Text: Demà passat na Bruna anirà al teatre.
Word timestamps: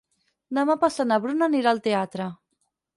Demà 0.59 0.77
passat 0.85 1.11
na 1.13 1.21
Bruna 1.27 1.47
anirà 1.51 1.77
al 1.77 1.85
teatre. 1.91 2.35